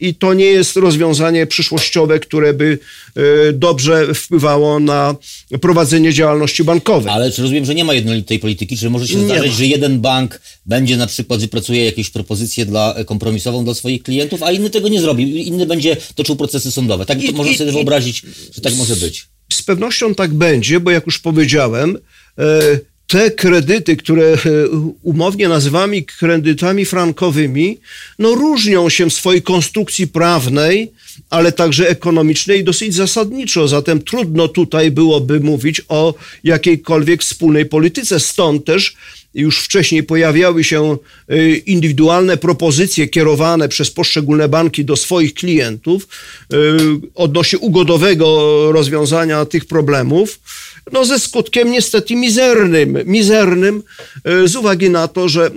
i 0.00 0.14
to 0.14 0.34
nie 0.34 0.44
jest 0.44 0.76
rozwiązanie 0.76 1.46
przyszłościowe, 1.46 2.20
które 2.20 2.54
by 2.54 2.78
e, 3.16 3.52
dobrze 3.52 4.14
wpływało 4.14 4.80
na 4.80 5.16
prowadzenie 5.60 6.12
działalności 6.12 6.64
bankowej. 6.64 7.12
Ale 7.12 7.32
czy 7.32 7.42
rozumiem, 7.42 7.64
że 7.64 7.74
nie 7.74 7.84
ma 7.84 7.94
jednolitej 7.94 8.38
polityki? 8.38 8.76
Czy 8.76 8.90
może 8.90 9.08
się 9.08 9.16
nie 9.16 9.24
zdarzyć, 9.24 9.50
ma. 9.50 9.56
że 9.56 9.66
jeden 9.66 10.00
bank 10.00 10.40
będzie 10.66 10.96
na 10.96 11.06
przykład 11.06 11.40
wypracuje 11.40 11.84
jakieś 11.84 12.10
propozycje 12.10 12.66
dla 12.66 12.94
e, 12.94 13.04
kompromisową 13.04 13.64
dla 13.64 13.74
swoich 13.74 14.02
klientów, 14.02 14.42
a 14.42 14.52
inny 14.52 14.70
tego 14.70 14.88
nie 14.88 15.00
zrobi. 15.00 15.48
Inny 15.48 15.66
będzie 15.66 15.96
toczył 16.14 16.36
procesy 16.36 16.72
sądowe. 16.72 17.06
Tak 17.06 17.22
I, 17.22 17.26
to 17.26 17.32
można 17.32 17.54
sobie 17.54 17.70
i, 17.70 17.72
wyobrazić, 17.72 18.22
że 18.54 18.62
tak 18.62 18.74
może 18.74 18.96
być. 18.96 19.26
Z 19.52 19.62
pewnością 19.62 20.14
tak 20.14 20.34
będzie, 20.34 20.80
bo 20.80 20.90
jak 20.90 21.06
już 21.06 21.18
powiedziałem, 21.18 21.98
e, 22.38 22.93
te 23.06 23.30
kredyty, 23.30 23.96
które 23.96 24.24
e, 24.24 24.38
umownie 25.02 25.48
nazywamy 25.48 26.02
kredytami 26.02 26.84
frankowymi, 26.84 27.78
no 28.18 28.34
różnią 28.34 28.88
się 28.88 29.10
w 29.10 29.14
swojej 29.14 29.42
konstrukcji 29.42 30.06
prawnej, 30.06 30.92
ale 31.30 31.52
także 31.52 31.88
ekonomicznej 31.88 32.64
dosyć 32.64 32.94
zasadniczo. 32.94 33.68
Zatem 33.68 34.02
trudno 34.02 34.48
tutaj 34.48 34.90
byłoby 34.90 35.40
mówić 35.40 35.82
o 35.88 36.14
jakiejkolwiek 36.44 37.22
wspólnej 37.22 37.66
polityce. 37.66 38.20
Stąd 38.20 38.64
też 38.64 38.96
już 39.34 39.58
wcześniej 39.58 40.02
pojawiały 40.02 40.64
się 40.64 40.96
e, 41.28 41.48
indywidualne 41.56 42.36
propozycje 42.36 43.08
kierowane 43.08 43.68
przez 43.68 43.90
poszczególne 43.90 44.48
banki 44.48 44.84
do 44.84 44.96
swoich 44.96 45.34
klientów 45.34 46.08
e, 46.52 46.56
odnośnie 47.14 47.58
ugodowego 47.58 48.72
rozwiązania 48.72 49.44
tych 49.44 49.64
problemów. 49.64 50.40
No 50.92 51.04
ze 51.04 51.18
skutkiem 51.18 51.70
niestety 51.70 52.16
mizernym, 52.16 52.98
mizernym 53.04 53.82
e, 54.24 54.48
z 54.48 54.56
uwagi 54.56 54.90
na 54.90 55.08
to, 55.08 55.28
że 55.28 55.50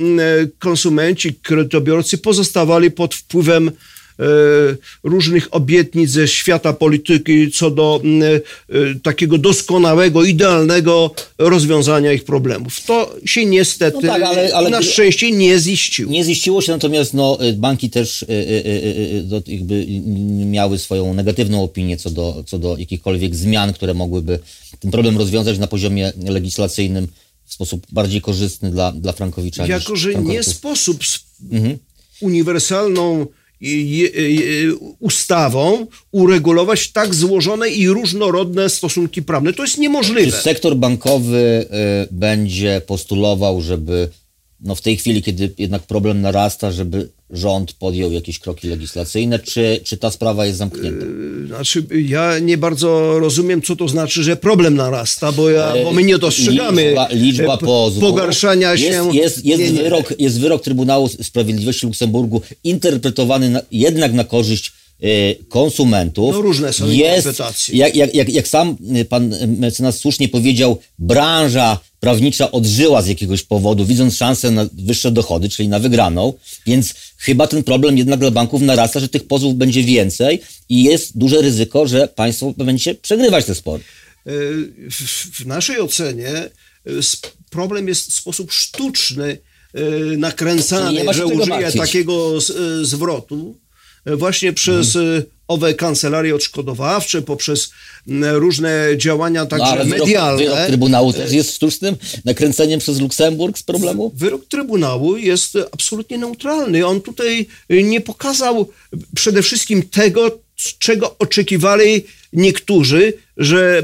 konsumenci, 0.60 1.34
kredytobiorcy 1.34 2.18
pozostawali 2.18 2.92
pod 2.92 3.16
wpływem 3.16 3.72
różnych 5.04 5.56
obietnic 5.56 6.10
ze 6.10 6.28
świata 6.28 6.74
polityki 6.74 7.52
co 7.52 7.72
do 7.72 8.02
e, 8.04 8.96
takiego 9.04 9.38
doskonałego, 9.38 10.24
idealnego 10.24 11.12
rozwiązania 11.38 12.14
ich 12.14 12.24
problemów. 12.24 12.86
To 12.86 13.16
się 13.26 13.46
niestety 13.46 13.98
no 14.04 14.14
tak, 14.14 14.22
ale, 14.24 14.56
ale, 14.56 14.70
na 14.70 14.82
szczęście 14.82 15.32
nie 15.32 15.60
ziściło. 15.60 16.12
Nie 16.12 16.24
ziściło 16.24 16.62
się, 16.62 16.72
natomiast 16.72 17.14
no, 17.14 17.38
banki 17.56 17.90
też 17.90 18.26
jakby 19.48 19.86
miały 20.46 20.80
swoją 20.80 21.14
negatywną 21.14 21.64
opinię 21.64 21.98
co 21.98 22.10
do, 22.10 22.44
co 22.48 22.60
do 22.60 22.78
jakichkolwiek 22.78 23.36
zmian, 23.36 23.74
które 23.74 23.94
mogłyby 23.94 24.40
ten 24.80 24.92
problem 24.92 25.18
rozwiązać 25.18 25.58
na 25.58 25.68
poziomie 25.68 26.14
legislacyjnym 26.26 27.08
w 27.46 27.54
sposób 27.54 27.88
bardziej 27.92 28.22
korzystny 28.22 28.72
dla, 28.72 28.92
dla 28.92 29.14
Frankowicza. 29.14 29.68
Jako, 29.68 29.96
że 29.96 30.16
nie 30.16 30.44
sposób 30.44 31.00
mhm. 31.52 31.78
uniwersalną 32.22 33.26
ustawą 35.00 35.88
uregulować 36.12 36.92
tak 36.92 37.16
złożone 37.16 37.70
i 37.70 37.88
różnorodne 37.88 38.70
stosunki 38.70 39.24
prawne. 39.24 39.54
To 39.54 39.64
jest 39.64 39.78
niemożliwe. 39.78 40.32
Czy 40.32 40.32
sektor 40.32 40.76
bankowy 40.76 41.66
y, 42.08 42.08
będzie 42.12 42.82
postulował, 42.88 43.62
żeby 43.62 44.10
no 44.62 44.76
w 44.76 44.82
tej 44.82 44.98
chwili, 44.98 45.24
kiedy 45.24 45.54
jednak 45.58 45.84
problem 45.84 46.22
narasta, 46.22 46.72
żeby 46.72 47.10
rząd 47.30 47.74
podjął 47.74 48.12
jakieś 48.12 48.40
kroki 48.40 48.68
legislacyjne, 48.68 49.40
czy, 49.40 49.80
czy 49.84 49.98
ta 49.98 50.12
sprawa 50.12 50.46
jest 50.46 50.58
zamknięta? 50.58 51.06
Yy, 51.06 51.48
znaczy, 51.48 51.86
ja 51.92 52.40
nie 52.40 52.58
bardzo 52.58 53.20
rozumiem, 53.20 53.62
co 53.62 53.76
to 53.76 53.88
znaczy, 53.88 54.24
że 54.24 54.36
problem 54.36 54.76
narasta, 54.76 55.32
bo, 55.32 55.50
ja, 55.50 55.74
bo 55.84 55.92
my 55.92 56.04
nie 56.04 56.18
dostrzegamy 56.18 56.86
liczba, 56.86 57.08
liczba 57.12 57.54
e, 57.54 57.58
pozwów. 57.58 58.02
pogarszania 58.02 58.78
się. 58.78 58.84
Jest, 58.86 59.14
jest, 59.14 59.46
jest, 59.46 59.74
wyrok, 59.74 60.14
jest 60.20 60.40
wyrok 60.40 60.64
Trybunału 60.64 61.08
Sprawiedliwości 61.08 61.86
Luksemburgu 61.86 62.42
interpretowany 62.64 63.50
na, 63.50 63.62
jednak 63.72 64.14
na 64.14 64.24
korzyść 64.24 64.74
Y, 65.04 65.36
konsumentów. 65.50 66.36
No 66.36 66.42
różne 66.42 66.74
są 66.74 66.90
jest, 66.90 67.26
interpretacje. 67.26 67.78
Jak, 67.78 67.96
jak, 67.96 68.16
jak, 68.16 68.30
jak 68.30 68.48
sam 68.48 68.78
pan 69.10 69.36
mecenas 69.58 69.98
słusznie 69.98 70.30
powiedział, 70.30 70.78
branża 71.00 71.80
prawnicza 72.00 72.52
odżyła 72.52 73.02
z 73.02 73.08
jakiegoś 73.08 73.44
powodu, 73.44 73.86
widząc 73.86 74.16
szansę 74.16 74.52
na 74.52 74.68
wyższe 74.74 75.12
dochody, 75.12 75.50
czyli 75.50 75.70
na 75.70 75.80
wygraną, 75.80 76.34
więc 76.66 76.94
chyba 77.18 77.48
ten 77.48 77.64
problem 77.64 77.98
jednak 77.98 78.20
dla 78.20 78.32
banków 78.32 78.62
narasta, 78.62 79.00
że 79.00 79.10
tych 79.10 79.28
pozwów 79.28 79.56
będzie 79.56 79.84
więcej 79.84 80.42
i 80.70 80.84
jest 80.84 81.18
duże 81.18 81.42
ryzyko, 81.42 81.88
że 81.88 82.08
państwo 82.08 82.54
będzie 82.58 82.96
przegrywać 82.96 83.46
te 83.46 83.56
spory. 83.56 83.84
Y, 84.28 84.32
w 85.34 85.46
naszej 85.46 85.80
ocenie 85.80 86.50
problem 87.50 87.88
jest 87.88 88.12
w 88.12 88.14
sposób 88.14 88.52
sztuczny 88.52 89.38
nakręcany, 90.18 91.14
że 91.14 91.26
użyję 91.26 91.72
takiego 91.72 92.42
zwrotu, 92.82 93.56
właśnie 94.16 94.54
przez 94.54 94.96
mhm. 94.96 95.24
owe 95.48 95.74
kancelarie 95.74 96.36
odszkodowawcze, 96.36 97.22
poprzez 97.22 97.70
różne 98.34 98.88
działania 98.98 99.46
także 99.46 99.66
no, 99.66 99.72
ale 99.72 99.86
wyrok, 99.86 100.00
medialne. 100.00 100.44
Wyrok 100.44 100.60
Trybunału 100.68 101.14
też 101.14 101.32
jest 101.32 101.56
sztucznym 101.56 101.96
nakręceniem 102.26 102.80
przez 102.80 103.00
Luksemburg 103.00 103.58
z 103.58 103.64
problemu? 103.64 104.12
Wyrok 104.16 104.46
Trybunału 104.46 105.18
jest 105.18 105.58
absolutnie 105.72 106.18
neutralny. 106.18 106.86
On 106.86 107.02
tutaj 107.02 107.48
nie 107.70 108.02
pokazał 108.02 108.70
przede 109.16 109.42
wszystkim 109.42 109.84
tego, 109.84 110.40
czego 110.80 111.16
oczekiwali 111.20 112.04
niektórzy, 112.34 113.14
że, 113.38 113.84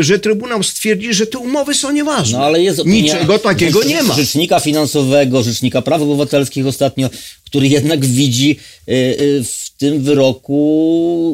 że 0.00 0.18
Trybunał 0.18 0.62
stwierdzi, 0.62 1.14
że 1.14 1.26
te 1.26 1.38
umowy 1.38 1.74
są 1.74 1.92
nieważne. 1.92 2.38
No, 2.38 2.44
ale 2.44 2.62
jest 2.62 2.78
opinia, 2.78 3.14
Niczego 3.14 3.38
takiego 3.38 3.84
nie 3.84 4.02
ma. 4.02 4.14
Rzecznika 4.14 4.60
finansowego, 4.60 5.42
Rzecznika 5.42 5.82
Praw 5.82 6.02
Obywatelskich 6.02 6.66
ostatnio, 6.66 7.10
który 7.44 7.68
jednak 7.68 8.06
widzi 8.06 8.56
y, 8.88 8.92
y, 8.92 9.44
w 9.44 9.70
tym 9.78 10.02
wyroku 10.02 11.32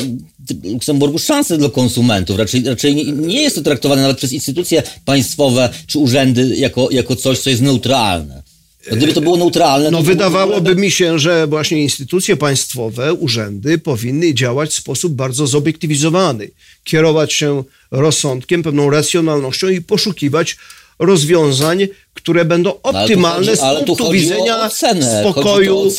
Luksemburgu 0.64 1.18
szansę 1.18 1.58
dla 1.58 1.68
konsumentów. 1.68 2.38
Raczej, 2.38 2.64
raczej 2.64 3.12
nie 3.12 3.42
jest 3.42 3.56
to 3.56 3.62
traktowane 3.62 4.02
nawet 4.02 4.16
przez 4.16 4.32
instytucje 4.32 4.82
państwowe 5.04 5.68
czy 5.86 5.98
urzędy 5.98 6.56
jako, 6.56 6.88
jako 6.90 7.16
coś, 7.16 7.38
co 7.38 7.50
jest 7.50 7.62
neutralne. 7.62 8.42
Gdyby 8.92 9.12
to 9.12 9.20
było 9.20 9.36
neutralne. 9.36 9.90
No, 9.90 10.02
wydawałoby 10.02 10.76
mi 10.76 10.90
się, 10.90 11.18
że 11.18 11.46
właśnie 11.46 11.82
instytucje 11.82 12.36
państwowe, 12.36 13.14
urzędy 13.14 13.78
powinny 13.78 14.34
działać 14.34 14.70
w 14.70 14.74
sposób 14.74 15.12
bardzo 15.12 15.46
zobiektywizowany, 15.46 16.50
kierować 16.84 17.32
się 17.32 17.64
rozsądkiem, 17.90 18.62
pewną 18.62 18.90
racjonalnością 18.90 19.68
i 19.68 19.80
poszukiwać 19.80 20.56
rozwiązań, 20.98 21.88
które 22.14 22.44
będą 22.44 22.70
no, 22.70 22.82
optymalne 22.82 23.52
no, 23.52 23.58
chodzi, 23.58 23.82
z 23.82 23.86
punktu 23.86 24.10
widzenia 24.10 24.68
cenę, 24.68 25.20
spokoju 25.20 25.92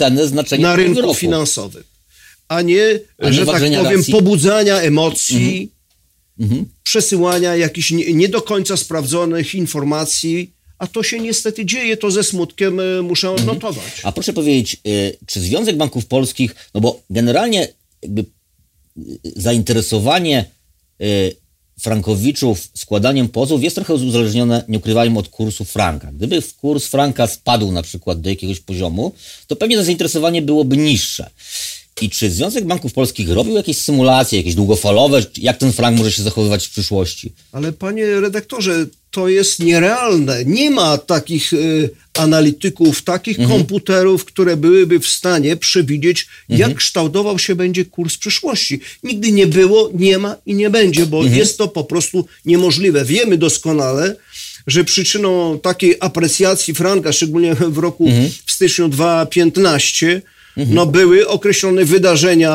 na 0.60 0.76
rynku 0.76 1.14
finansowym. 1.14 1.84
a 2.48 2.62
nie, 2.62 3.00
a 3.20 3.26
nie 3.26 3.34
że 3.34 3.46
tak 3.46 3.62
powiem, 3.62 3.84
racji. 3.84 4.14
pobudzania 4.14 4.78
emocji, 4.78 5.72
mhm. 6.40 6.52
Mhm. 6.52 6.66
przesyłania 6.84 7.56
jakichś 7.56 7.92
nie, 7.92 8.14
nie, 8.14 8.30
do 8.30 8.42
końca 8.42 8.78
sprawdzonych 8.78 9.56
informacji, 9.56 10.55
a 10.78 10.88
to 10.88 11.04
się 11.04 11.20
niestety 11.20 11.66
dzieje, 11.66 11.98
to 11.98 12.12
ze 12.12 12.24
smutkiem 12.24 12.80
e, 12.80 13.02
muszę 13.02 13.28
mhm. 13.30 13.50
odnotować. 13.50 14.02
A 14.04 14.12
proszę 14.12 14.34
powiedzieć, 14.34 14.74
e, 14.74 14.80
czy 15.26 15.40
Związek 15.40 15.78
Banków 15.78 16.06
Polskich, 16.06 16.56
no 16.74 16.82
bo 16.82 17.02
generalnie 17.10 17.68
jakby 18.02 18.22
e, 18.22 19.02
zainteresowanie 19.36 20.46
frankowiczów 21.80 22.70
składaniem 22.74 23.30
pozów 23.30 23.64
jest 23.64 23.76
trochę 23.76 23.94
uzależnione, 23.94 24.64
nie 24.68 24.78
ukrywajmy, 24.78 25.20
od 25.20 25.30
kursu 25.30 25.66
franka. 25.66 26.12
Gdyby 26.12 26.42
kurs 26.62 26.88
franka 26.88 27.28
spadł 27.28 27.72
na 27.72 27.82
przykład 27.82 28.22
do 28.22 28.30
jakiegoś 28.30 28.60
poziomu, 28.60 29.12
to 29.48 29.56
pewnie 29.56 29.78
to 29.78 29.84
zainteresowanie 29.84 30.42
byłoby 30.42 30.78
niższe. 30.78 31.30
I 32.02 32.10
czy 32.10 32.32
Związek 32.32 32.66
Banków 32.66 32.94
Polskich 32.94 33.30
robił 33.30 33.56
jakieś 33.56 33.78
symulacje, 33.78 34.38
jakieś 34.38 34.56
długofalowe, 34.56 35.26
jak 35.38 35.58
ten 35.58 35.74
frank 35.74 35.98
może 35.98 36.12
się 36.12 36.24
zachowywać 36.24 36.68
w 36.68 36.70
przyszłości? 36.70 37.34
Ale 37.52 37.74
panie 37.74 38.20
redaktorze, 38.20 38.86
to 39.12 39.30
jest 39.30 39.60
nierealne. 39.60 40.46
Nie 40.46 40.72
ma 40.72 40.98
takich 40.98 41.54
y, 41.54 41.90
analityków, 42.14 43.02
takich 43.02 43.40
mhm. 43.40 43.60
komputerów, 43.60 44.26
które 44.26 44.58
byłyby 44.58 45.00
w 45.00 45.08
stanie 45.08 45.58
przewidzieć, 45.58 46.28
mhm. 46.50 46.70
jak 46.70 46.78
kształtował 46.78 47.40
się 47.40 47.56
będzie 47.56 47.86
kurs 47.86 48.18
przyszłości. 48.18 48.80
Nigdy 49.04 49.32
nie 49.32 49.48
było, 49.48 49.90
nie 49.94 50.18
ma 50.18 50.36
i 50.46 50.56
nie 50.56 50.70
będzie, 50.70 51.06
bo 51.06 51.18
mhm. 51.18 51.38
jest 51.38 51.58
to 51.58 51.68
po 51.68 51.84
prostu 51.84 52.26
niemożliwe. 52.46 53.06
Wiemy 53.06 53.38
doskonale, 53.38 54.16
że 54.68 54.84
przyczyną 54.84 55.60
takiej 55.60 55.96
aprecjacji 56.00 56.74
franka, 56.74 57.12
szczególnie 57.12 57.56
w 57.56 57.78
roku 57.78 58.08
mhm. 58.08 58.30
w 58.46 58.52
styczniu 58.52 58.90
2015, 58.90 60.22
no, 60.58 60.86
były 60.86 61.28
określone 61.28 61.86
wydarzenia 61.86 62.52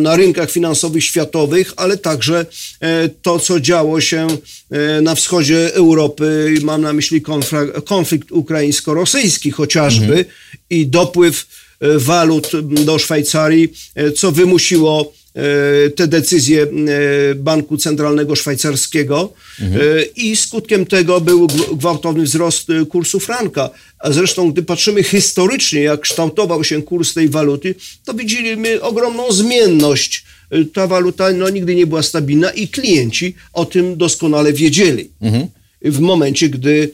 na 0.00 0.16
rynkach 0.16 0.50
finansowych 0.50 1.04
światowych, 1.04 1.72
ale 1.76 1.96
także 1.96 2.46
e, 2.80 3.08
to, 3.08 3.38
co 3.38 3.60
działo 3.60 4.00
się 4.00 4.26
e, 4.70 5.00
na 5.00 5.14
wschodzie 5.14 5.74
Europy, 5.74 6.54
mam 6.62 6.82
na 6.82 6.92
myśli 6.92 7.22
konflikt 7.84 8.32
ukraińsko-rosyjski 8.32 9.50
chociażby 9.50 10.04
mhm. 10.04 10.24
i 10.70 10.86
dopływ 10.86 11.46
e, 11.80 11.98
walut 11.98 12.50
do 12.62 12.98
Szwajcarii, 12.98 13.72
co 14.16 14.32
wymusiło 14.32 15.12
te 15.96 16.06
decyzje 16.06 16.62
e, 16.62 16.66
Banku 17.34 17.76
Centralnego 17.76 18.36
Szwajcarskiego 18.36 19.32
mhm. 19.60 19.82
i 20.16 20.36
skutkiem 20.36 20.86
tego 20.86 21.20
był 21.20 21.46
gwałtowny 21.72 22.24
wzrost 22.24 22.68
kursu 22.88 23.20
franka. 23.20 23.70
A 23.98 24.12
zresztą, 24.12 24.52
gdy 24.52 24.62
patrzymy 24.62 25.02
historycznie, 25.02 25.80
jak 25.80 26.00
kształtował 26.00 26.64
się 26.64 26.82
kurs 26.82 27.14
tej 27.14 27.28
waluty, 27.28 27.74
to 28.04 28.14
widzimy 28.14 28.80
ogromną 28.80 29.32
zmienność. 29.32 30.24
Ta 30.72 30.86
waluta 30.86 31.32
no, 31.32 31.50
nigdy 31.50 31.74
nie 31.74 31.86
była 31.86 32.02
stabilna 32.02 32.50
i 32.50 32.68
klienci 32.68 33.34
o 33.52 33.64
tym 33.64 33.96
doskonale 33.96 34.52
wiedzieli. 34.52 35.10
Mhm. 35.20 35.46
W 35.82 36.00
momencie, 36.00 36.48
gdy 36.48 36.90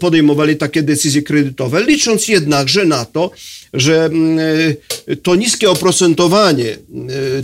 podejmowali 0.00 0.56
takie 0.56 0.82
decyzje 0.82 1.22
kredytowe, 1.22 1.84
licząc 1.84 2.28
jednakże 2.28 2.84
na 2.84 3.04
to, 3.04 3.30
że 3.74 4.04
mm, 4.04 4.38
e, 5.06 5.16
to 5.16 5.34
niskie 5.34 5.70
oprocentowanie 5.70 6.68
e, 6.68 6.76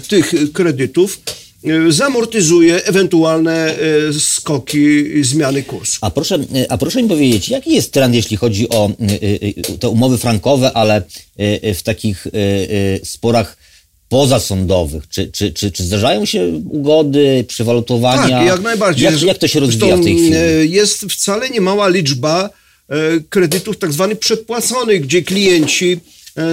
tych 0.09 0.53
kredytów 0.53 1.21
e, 1.65 1.93
zamortyzuje 1.93 2.85
ewentualne 2.85 3.75
skoki 4.19 5.05
zmiany 5.25 5.63
kursu. 5.63 5.99
A 6.01 6.11
proszę, 6.11 6.39
a 6.69 6.79
proszę 6.79 7.03
mi 7.03 7.09
powiedzieć, 7.09 7.49
jaki 7.49 7.75
jest 7.75 7.93
trend, 7.93 8.15
jeśli 8.15 8.37
chodzi 8.37 8.69
o 8.69 8.91
te 9.81 9.89
umowy 9.89 10.19
frankowe, 10.19 10.73
ale 10.73 11.03
w 11.75 11.83
takich 11.83 12.27
sporach 13.05 13.57
pozasądowych? 14.09 15.09
Czy, 15.09 15.29
czy, 15.33 15.53
czy, 15.53 15.71
czy 15.71 15.83
zdarzają 15.83 16.25
się 16.25 16.63
ugody, 16.71 17.45
przywalutowania? 17.49 18.39
Tak, 18.39 18.47
jak 18.47 18.63
najbardziej. 18.63 19.05
Jak, 19.05 19.23
jak 19.23 19.39
to 19.39 19.49
się 19.49 19.61
rozwija 19.61 19.97
w 19.97 20.05
tej 20.05 20.15
chwili? 20.15 20.33
Jest 20.73 21.01
wcale 21.01 21.51
niemała 21.51 21.89
liczba 21.89 22.51
kredytów 23.31 23.79
tak 23.79 23.93
zwanych 23.93 24.19
przedpłaconych, 24.19 25.03
gdzie 25.03 25.23
klienci 25.23 26.01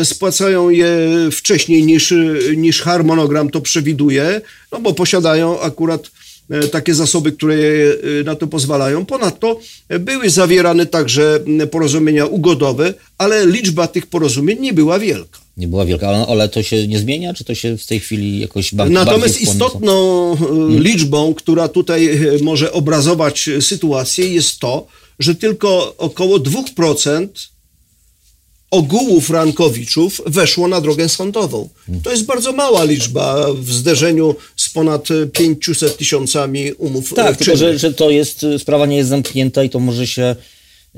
spłacają 0.04 0.70
je 0.70 0.98
wcześniej 1.32 1.84
niż, 1.84 2.14
niż 2.58 2.82
harmonogram 2.82 3.50
to 3.50 3.62
przewiduje, 3.62 4.42
no 4.72 4.80
bo 4.80 4.94
posiadają 4.94 5.60
akurat 5.60 6.12
e, 6.50 6.68
takie 6.68 6.94
zasoby, 6.94 7.32
które 7.32 7.56
e, 7.56 8.24
na 8.24 8.36
to 8.36 8.48
pozwalają. 8.48 9.06
Ponadto 9.06 9.60
były 10.00 10.30
zawierane 10.30 10.86
także 10.86 11.40
porozumienia 11.72 12.26
ugodowe, 12.26 12.94
ale 13.18 13.46
liczba 13.48 13.88
tych 13.88 14.08
porozumień 14.08 14.60
nie 14.60 14.74
była 14.74 15.00
wielka. 15.00 15.40
Nie 15.58 15.68
była 15.68 15.86
wielka, 15.86 16.08
ale 16.08 16.50
to 16.50 16.64
się 16.64 16.88
nie 16.88 17.00
zmienia, 17.00 17.34
czy 17.34 17.44
to 17.44 17.56
się 17.56 17.78
w 17.78 17.86
tej 17.86 18.00
chwili 18.00 18.40
jakoś 18.40 18.76
bardziej 18.76 18.96
Natomiast 18.96 19.42
istotną 19.42 20.36
hmm. 20.40 20.80
liczbą, 20.84 21.34
która 21.34 21.68
tutaj 21.68 22.20
może 22.42 22.72
obrazować 22.72 23.50
sytuację 23.60 24.28
jest 24.28 24.60
to, 24.60 24.88
że 25.20 25.36
tylko 25.36 25.96
około 25.98 26.38
2% 26.38 27.28
ogółu 28.74 29.22
frankowiczów 29.22 30.22
weszło 30.26 30.68
na 30.68 30.82
drogę 30.82 31.10
sądową. 31.10 31.70
To 32.04 32.12
jest 32.12 32.26
bardzo 32.26 32.52
mała 32.52 32.84
liczba 32.84 33.54
w 33.54 33.74
zderzeniu 33.74 34.36
z 34.56 34.70
ponad 34.70 35.08
500 35.34 35.98
tysiącami 35.98 36.72
umów. 36.72 37.14
Tak, 37.14 37.38
tylko 37.38 37.58
że, 37.58 37.80
że 37.80 37.94
to 37.94 38.10
jest, 38.10 38.46
sprawa 38.58 38.86
nie 38.86 38.98
jest 38.98 39.10
zamknięta 39.10 39.64
i 39.64 39.70
to 39.70 39.80
może 39.80 40.08
się 40.08 40.36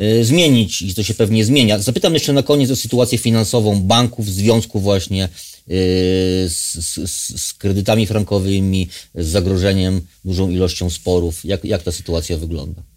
y, 0.01 0.25
zmienić 0.25 0.81
i 0.81 0.95
to 0.95 1.03
się 1.03 1.13
pewnie 1.13 1.45
zmienia. 1.45 1.79
Zapytam 1.79 2.13
jeszcze 2.13 2.33
na 2.33 2.43
koniec 2.43 2.71
o 2.71 2.75
sytuację 2.75 3.17
finansową 3.17 3.81
banków 3.81 4.25
w 4.25 4.29
związku 4.29 4.79
właśnie 4.79 5.25
y, 5.25 5.29
z, 6.49 6.73
z, 6.73 7.41
z, 7.41 7.53
kredytami 7.53 8.07
frankowymi, 8.07 8.87
z 9.15 9.27
zagrożeniem, 9.27 10.01
dużą 10.25 10.49
ilością 10.49 10.89
sporów. 10.89 11.45
Jak, 11.45 11.65
jak 11.65 11.83
ta 11.83 11.91
sytuacja 11.91 12.37
wygląda? 12.37 12.94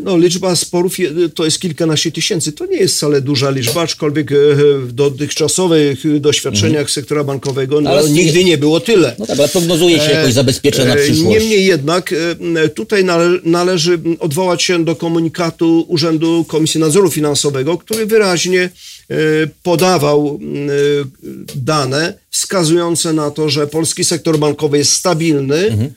No, 0.00 0.18
liczba 0.18 0.56
sporów 0.56 0.96
to 1.34 1.44
jest 1.44 1.60
kilkanaście 1.60 2.12
tysięcy. 2.12 2.52
To 2.52 2.66
nie 2.66 2.76
jest 2.76 2.96
wcale 2.96 3.20
duża 3.20 3.50
liczba, 3.50 3.82
aczkolwiek 3.82 4.32
e, 4.32 4.34
w 4.78 4.92
dotychczasowych 4.92 6.20
doświadczeniach 6.20 6.66
mhm. 6.66 6.88
sektora 6.88 7.24
bankowego 7.24 7.80
no, 7.80 7.90
ale 7.90 8.10
nigdy 8.10 8.44
nie 8.44 8.58
było 8.58 8.80
tyle. 8.80 9.16
No 9.18 9.26
tak, 9.26 9.38
ale 9.38 9.48
prognozuje 9.48 10.00
się 10.00 10.10
jakoś 10.10 10.32
zabezpieczenie 10.32 10.88
na 10.88 10.94
e, 10.94 10.96
przyszłość. 10.96 11.22
Niemniej 11.22 11.66
jednak 11.66 12.12
e, 12.12 12.68
tutaj 12.68 13.04
należy 13.44 13.98
odwołać 14.18 14.62
się 14.62 14.84
do 14.84 14.96
komunikatu 14.96 15.84
Urzędu 15.88 16.44
Komisji 16.48 16.80
Nadzoru 16.80 17.10
Finansowego, 17.10 17.78
który 17.78 18.06
wyraźnie 18.06 18.70
podawał 19.62 20.40
dane 21.54 22.14
wskazujące 22.30 23.12
na 23.12 23.30
to, 23.30 23.50
że 23.50 23.66
polski 23.66 24.04
sektor 24.04 24.38
bankowy 24.38 24.78
jest 24.78 24.92
stabilny, 24.92 25.56
mhm 25.56 25.90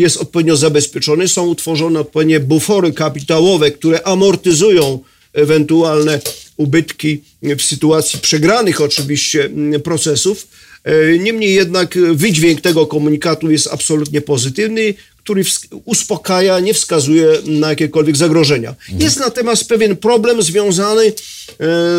jest 0.00 0.16
odpowiednio 0.16 0.56
zabezpieczony, 0.56 1.28
są 1.28 1.46
utworzone 1.46 2.00
odpowiednie 2.00 2.40
bufory 2.40 2.92
kapitałowe, 2.92 3.70
które 3.70 4.02
amortyzują 4.06 4.98
ewentualne 5.32 6.20
ubytki 6.56 7.22
w 7.42 7.62
sytuacji 7.62 8.18
przegranych 8.18 8.80
oczywiście 8.80 9.50
procesów. 9.84 10.48
E, 10.84 11.18
niemniej 11.18 11.54
jednak 11.54 11.98
wydźwięk 12.12 12.60
tego 12.60 12.86
komunikatu 12.86 13.50
jest 13.50 13.68
absolutnie 13.72 14.20
pozytywny, 14.20 14.94
który 15.24 15.42
uspokaja, 15.84 16.60
nie 16.60 16.74
wskazuje 16.74 17.28
na 17.46 17.68
jakiekolwiek 17.68 18.16
zagrożenia. 18.16 18.70
Mhm. 18.70 19.00
Jest 19.00 19.20
natomiast 19.20 19.68
pewien 19.68 19.96
problem 19.96 20.42
związany 20.42 21.02
e, 21.06 21.12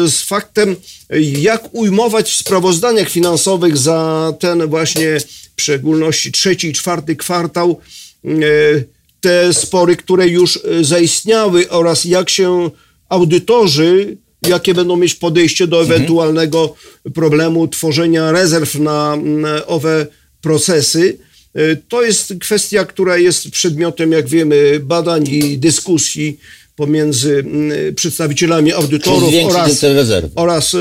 z 0.07 0.21
faktem, 0.21 0.75
jak 1.39 1.73
ujmować 1.73 2.31
w 2.31 2.35
sprawozdaniach 2.35 3.09
finansowych 3.09 3.77
za 3.77 4.33
ten 4.39 4.67
właśnie 4.67 5.17
w 5.57 5.61
szczególności 5.61 6.31
trzeci 6.31 6.67
i 6.67 6.73
czwarty 6.73 7.15
kwartał, 7.15 7.79
e, 8.25 8.29
te 9.21 9.53
spory, 9.53 9.95
które 9.95 10.27
już 10.27 10.57
e, 10.57 10.83
zaistniały 10.83 11.69
oraz 11.69 12.05
jak 12.05 12.29
się 12.29 12.69
audytorzy, 13.09 14.17
jakie 14.47 14.73
będą 14.73 14.95
mieć 14.95 15.15
podejście 15.15 15.67
do 15.67 15.81
mhm. 15.81 15.95
ewentualnego 15.95 16.75
problemu 17.13 17.67
tworzenia 17.67 18.31
rezerw 18.31 18.75
na 18.75 19.17
owe 19.67 20.07
procesy. 20.41 21.17
E, 21.55 21.75
to 21.75 22.03
jest 22.03 22.33
kwestia, 22.39 22.85
która 22.85 23.17
jest 23.17 23.49
przedmiotem, 23.49 24.11
jak 24.11 24.27
wiemy, 24.27 24.79
badań 24.79 25.27
i 25.27 25.57
dyskusji 25.57 26.39
pomiędzy 26.75 27.45
przedstawicielami 27.95 28.73
audytorów 28.73 29.33
oraz, 29.45 29.85
oraz 30.35 30.75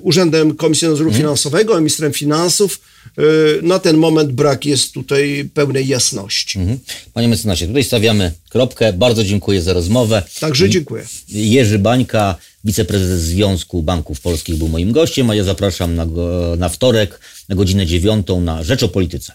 Urzędem 0.00 0.56
Komisji 0.56 0.88
Nadzoru 0.88 1.08
mhm. 1.08 1.22
Finansowego, 1.22 1.76
ministrem 1.76 2.12
finansów, 2.12 2.80
Y, 3.18 3.62
na 3.62 3.78
ten 3.78 3.96
moment 3.96 4.32
brak 4.32 4.66
jest 4.66 4.92
tutaj 4.92 5.50
pełnej 5.54 5.88
jasności. 5.88 6.58
Mhm. 6.58 6.78
Panie 7.12 7.28
mecenasie, 7.28 7.66
tutaj 7.66 7.84
stawiamy 7.84 8.32
kropkę. 8.48 8.92
Bardzo 8.92 9.24
dziękuję 9.24 9.62
za 9.62 9.72
rozmowę. 9.72 10.22
Także 10.40 10.68
dziękuję. 10.68 11.06
Jerzy 11.28 11.78
Bańka, 11.78 12.36
wiceprezes 12.64 13.20
Związku 13.20 13.82
Banków 13.82 14.20
Polskich 14.20 14.56
był 14.56 14.68
moim 14.68 14.92
gościem, 14.92 15.30
a 15.30 15.34
ja 15.34 15.44
zapraszam 15.44 15.94
na, 15.94 16.06
na 16.56 16.68
wtorek 16.68 17.20
na 17.48 17.56
godzinę 17.56 17.86
dziewiątą 17.86 18.40
na 18.40 18.64
Rzecz 18.64 18.82
o 18.82 18.88
Polityce. 18.88 19.32